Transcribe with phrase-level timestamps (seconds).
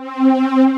[0.00, 0.69] Música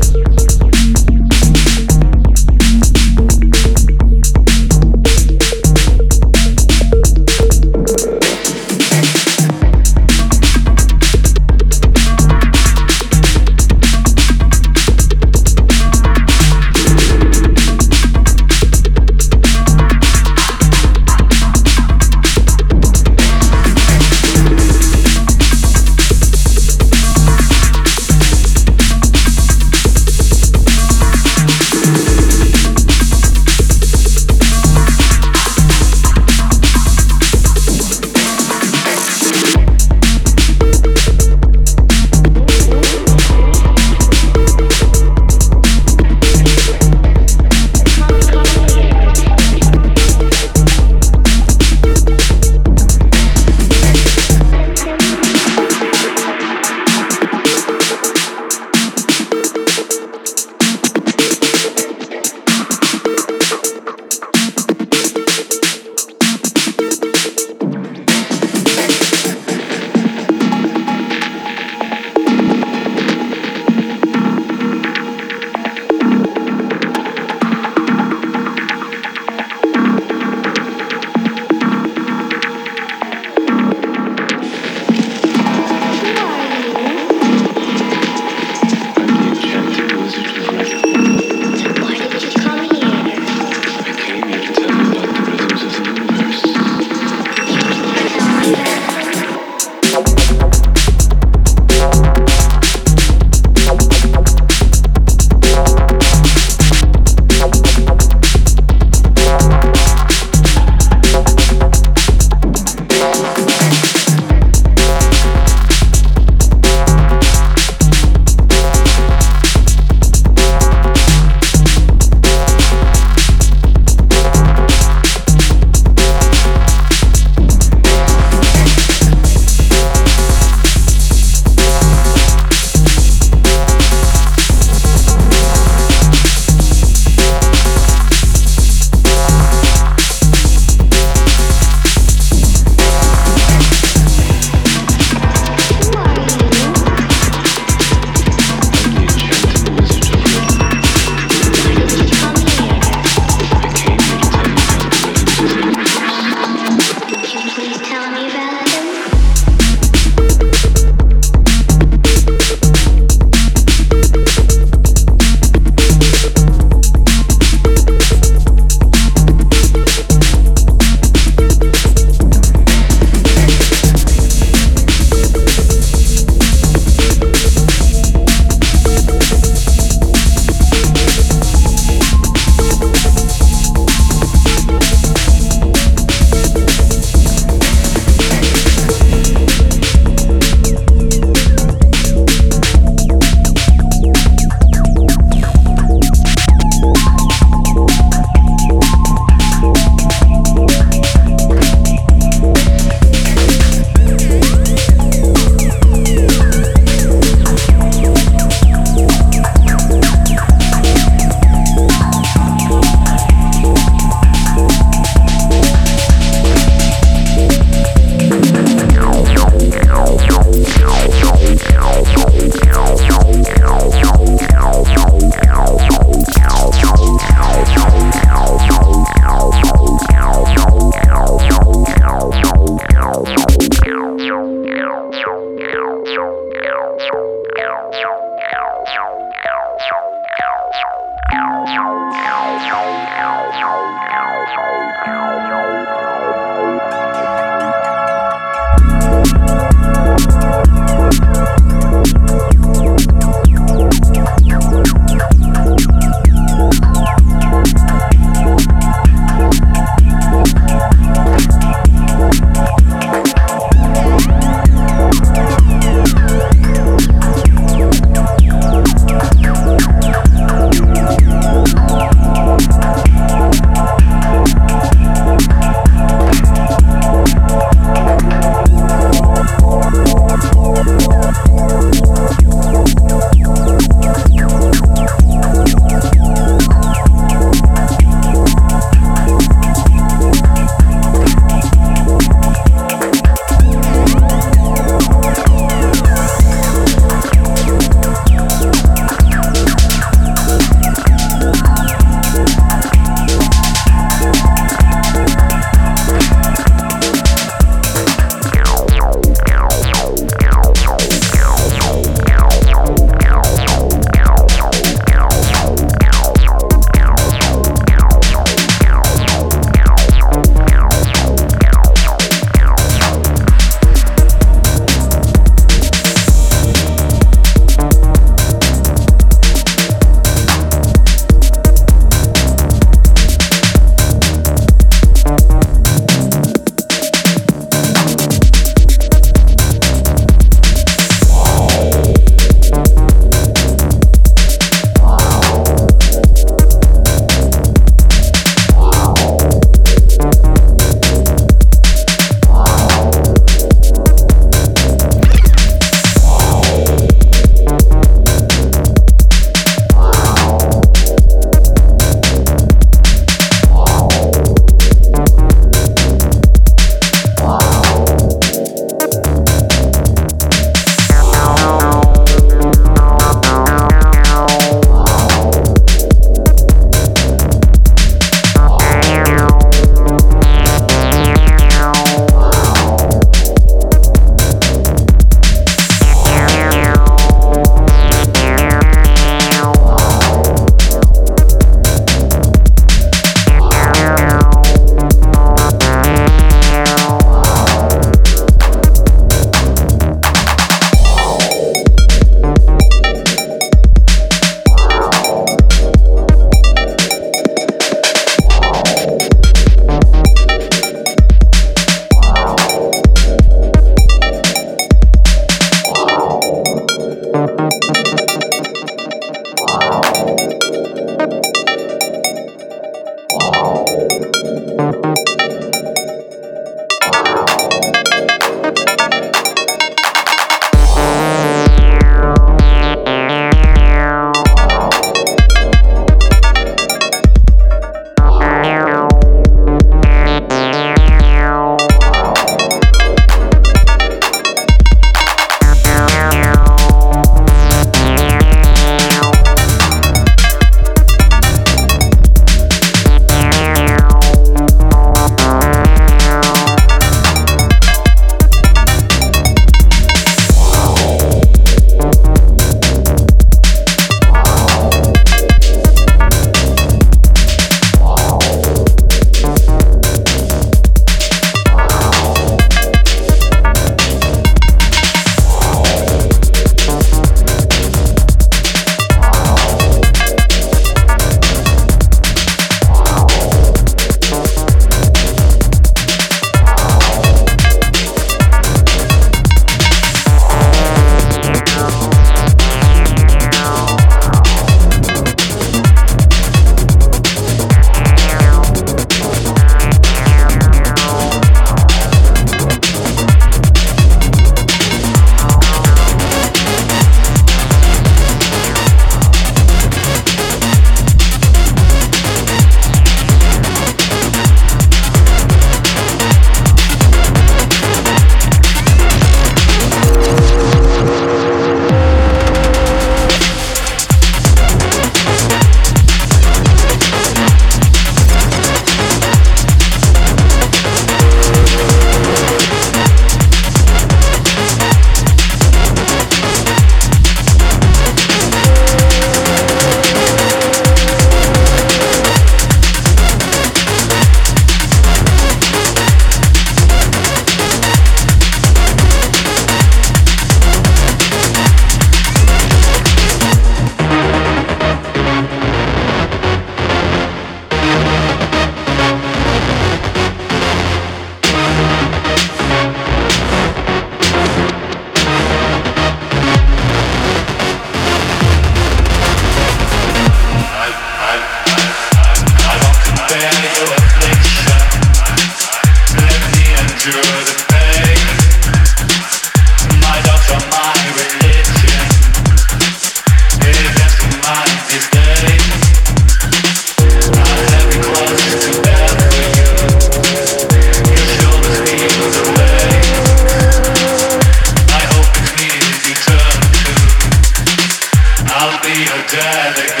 [599.31, 600.00] die.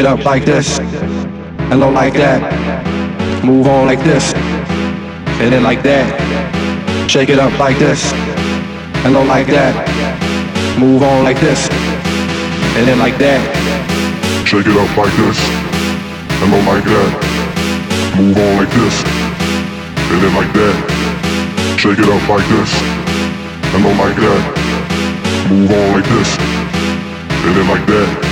[0.00, 2.40] Up like this, and low like that.
[3.44, 4.32] Move on like this,
[5.38, 6.08] and then like that.
[7.08, 8.10] Shake it up like this,
[9.04, 9.76] and low like that.
[10.80, 11.68] Move on like this,
[12.74, 13.38] and then like that.
[14.48, 15.38] Shake it up like this,
[16.42, 17.12] and low like that.
[18.16, 19.04] Move on like this,
[20.10, 20.74] and then like that.
[21.78, 22.72] Shake it up like this,
[23.76, 24.42] and low like that.
[25.52, 26.30] Move on like this.
[27.46, 28.29] And then like that.